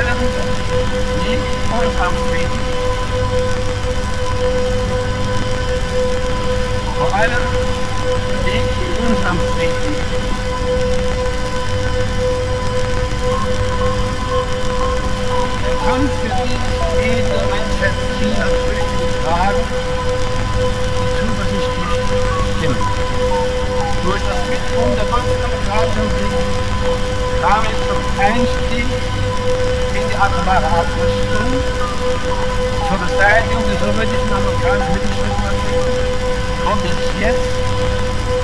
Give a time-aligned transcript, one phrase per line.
[0.00, 0.20] Island,
[1.20, 1.40] Neat
[1.76, 2.46] und Humphrey.
[6.96, 7.44] Vor allem
[8.46, 8.68] Neat
[9.04, 9.68] und Humphrey.
[15.60, 19.62] Der Kampf für dieses edle Menschenziel natürlich getragen,
[20.96, 21.94] die zuversichtlich
[22.56, 22.84] stimmt.
[24.02, 26.48] Durch das Mitwirken der deutschen Demokratischen Bewegung
[27.42, 29.19] kam es zum Einstieg
[30.20, 31.48] atomare Abrüstung
[32.88, 35.40] zur Bestärkung des sowjetischen amerikanischen Mittelstreckens
[36.60, 37.50] kommt es jetzt?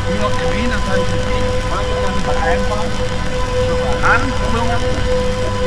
[0.09, 2.92] Wie noch gewesen, das heißt, es geht vollkommen vereinbart.
[3.69, 4.69] Zur Verhandlung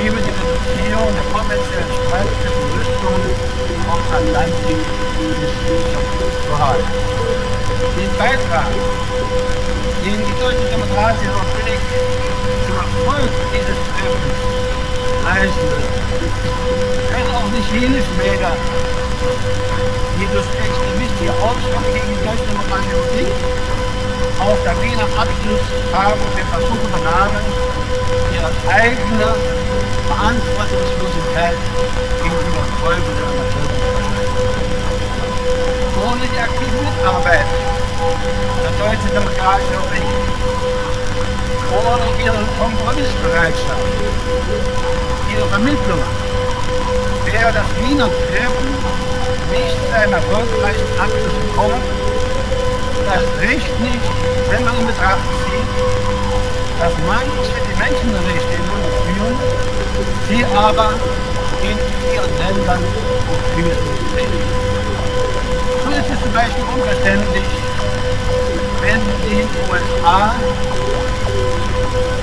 [0.01, 3.21] über die Reduzierung der kommerziellen Streit zwischen Rüstung
[3.85, 4.81] und Atlantik
[5.37, 5.53] bis
[6.41, 6.93] zu halten.
[7.97, 8.71] Den Beitrag,
[10.01, 11.81] den die deutsche Demokratie noch billig
[12.65, 14.59] zum Erfolg dieses Treffens
[15.25, 15.77] Reisende.
[17.11, 18.51] Wenn auch nicht jenes Mäder.
[20.19, 23.33] Jesus Extremist, die Aufstand gegen Deutschland und Majorität,
[24.39, 27.43] auch der Wiener Abschluss haben und den Versuch unternahmen,
[28.35, 29.35] ihre eigene
[30.07, 31.57] Verantwortungslosigkeit
[32.23, 33.69] gegenüber Folgen der Nation.
[36.03, 37.47] Ohne die aktive Mitarbeit
[38.63, 40.29] der Deutschen Demokratischen Republik
[41.69, 43.89] ohne ihre Kompromissbereitschaft
[45.39, 45.99] ihre Vermittlung,
[47.23, 48.69] wäre das Wiener Treffen
[49.51, 51.81] nicht zu einem erfolgreichen Abschluss gekommen.
[53.07, 54.11] Das riecht nicht,
[54.51, 55.69] wenn man in Betracht zieht,
[56.79, 59.37] dass manche die Menschenrechte in Mund führen,
[60.27, 60.91] sie aber
[61.63, 61.77] in
[62.13, 62.83] ihren Ländern
[63.55, 63.79] führen.
[65.83, 67.47] So ist es zum Beispiel unverständlich,
[68.81, 70.35] wenn die USA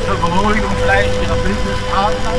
[0.06, 2.32] zur Beruhigung vielleicht ihrer Bündnispartner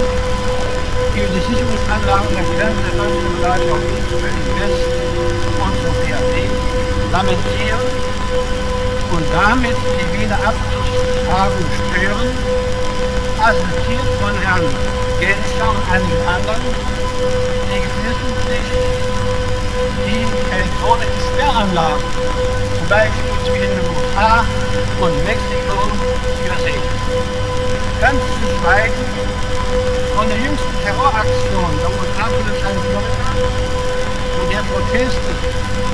[1.18, 4.86] über die Sicherungsanlagen der Grenze der deutschen Berlin West
[5.58, 6.46] und zur BRD
[7.12, 7.82] lamentieren
[9.10, 12.30] und damit die Wiener Abschlusstagung stören,
[13.42, 14.70] assoziiert von Herrn
[15.20, 16.62] Genscher und einigen anderen,
[17.66, 18.68] die geflissentlich
[20.06, 20.22] die
[20.54, 22.06] elektronischen Sperranlagen,
[22.78, 24.46] zum Beispiel zwischen den USA
[25.02, 25.78] und Mexiko,
[26.46, 26.86] übersehen.
[28.02, 29.17] Ganz zu schweigen
[30.28, 33.32] von der jüngsten Terroraktion der USA-Polizei in Florida
[34.44, 35.32] und der Proteste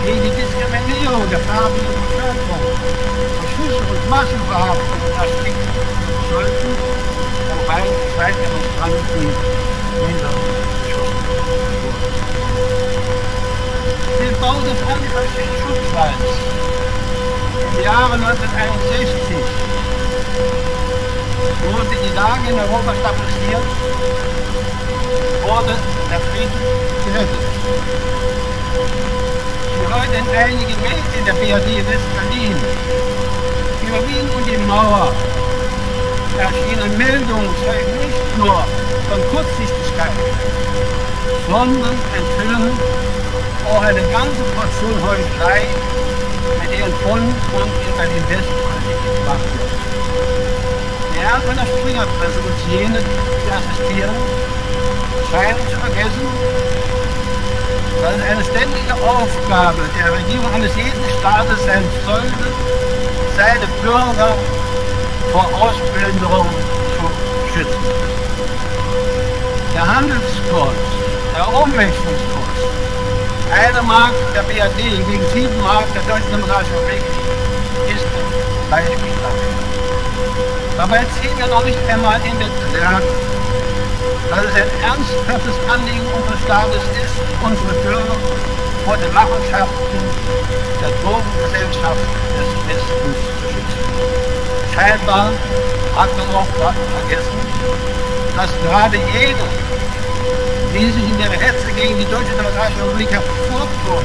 [0.06, 2.66] gegen die Diskriminierung der farbigen Bevölkerung,
[3.54, 5.70] Schüsse und Massenverhaftungen ersticken
[6.34, 6.72] sollten,
[7.54, 7.86] wobei
[8.16, 9.22] zwei Demonstranten
[10.02, 12.02] niedergeschossen wurden.
[14.18, 16.34] Den Bau des antifaschistischen Schutzwalls
[17.70, 19.63] im Jahre 1961
[21.72, 23.68] wurde die Lage in Europa stabilisiert,
[25.44, 25.76] wurde
[26.10, 26.60] der Frieden
[27.06, 27.44] gerettet.
[29.80, 32.56] Wie heute in einigen Medien der BRD West-Berlin
[33.88, 35.12] über Wien und die Mauer
[36.38, 38.66] erschienen Meldungen zeugen nicht nur
[39.10, 40.12] von Kurzsichtigkeit,
[41.48, 42.72] sondern enthüllen
[43.70, 45.62] auch eine ganze Portion Heuchelei,
[46.62, 50.73] mit deren von und in Berlin-West-Politik gemacht wird.
[51.24, 54.16] Herr von der Springerpresse und jene, die assistieren,
[55.32, 56.28] scheinen zu vergessen,
[58.02, 62.46] dass es eine ständige Aufgabe der Regierung eines jeden Staates sein sollte,
[63.38, 64.36] seine Bürger
[65.32, 66.48] vor Ausplünderung
[66.92, 67.84] zu schützen.
[69.74, 70.84] Der Handelskurs,
[71.38, 72.60] der Umwälzungskurs,
[73.50, 74.78] Eine Mark der BRD
[75.08, 77.04] gegen sieben Mark der Deutschen Demokratischen Republik
[77.88, 78.06] ist
[78.72, 79.53] ein
[80.84, 83.02] Dabei ziehen wir noch nicht einmal in den Betrag,
[84.30, 88.20] dass es ein ernsthaftes Anliegen unseres Staates ist, unsere Bürger
[88.84, 90.04] vor den Machenschaften
[90.84, 92.04] der Drogengesellschaft
[92.36, 93.80] des Westens zu schützen.
[94.76, 95.32] Scheinbar
[95.96, 97.40] hat man auch vergessen,
[98.36, 99.48] dass gerade jene,
[100.76, 104.04] die sich in der Hetze gegen die Deutsche Demokratische Republik hervortun,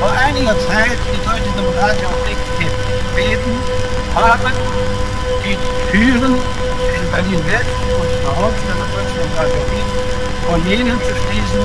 [0.00, 3.54] vor einiger Zeit die Deutsche Demokratische Republik gebeten
[4.16, 4.50] haben,
[5.94, 9.86] Türen in Berlin-West und Deutschen Demokratischen Republik
[10.44, 11.64] von jenen zu schließen,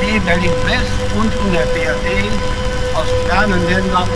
[0.00, 2.30] die Berlin-West und in der BRD
[2.94, 4.08] aus fernen Ländern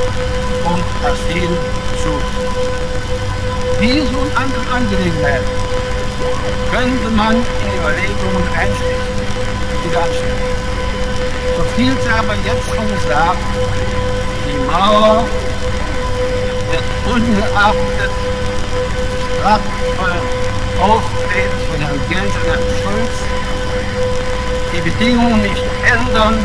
[0.64, 1.50] um Asyl
[1.98, 2.38] suchen.
[3.82, 5.50] Diese und andere Angelegenheiten
[6.70, 9.18] könnte man in Überlegungen einschließen,
[9.82, 10.46] die anstellen.
[11.56, 13.42] So viel sei aber jetzt schon gesagt,
[14.46, 15.24] die Mauer
[16.70, 18.12] wird ungeachtet
[19.38, 20.26] des kraftvollen
[20.80, 23.16] Auftretens von Herrn Herrn Schulz
[24.72, 26.38] die Bedingungen nicht ändern,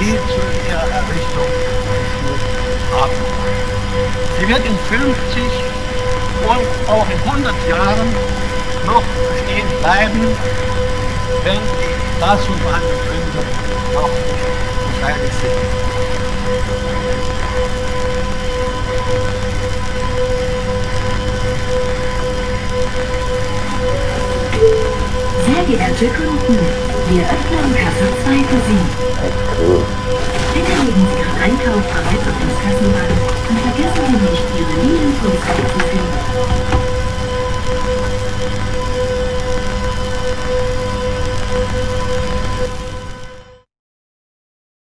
[0.00, 1.50] die zu ihrer Errichtung
[2.92, 3.12] haben.
[4.38, 5.42] Sie wird in 50
[6.48, 8.14] und auch in 100 Jahren
[8.86, 10.36] noch bestehen bleiben,
[11.44, 13.42] wenn die dazu behandelten Gründe
[13.92, 14.46] noch nicht
[15.00, 17.15] beteiligt sind.
[25.76, 26.58] Verehrte Kunden,
[27.10, 28.80] wir öffnen Kasse 2 für Sie.
[30.54, 33.12] Bitte legen Sie Ihren Einkauf bereits auf das Kassenband
[33.50, 35.75] und vergessen Sie nicht, Ihre Linienfunktion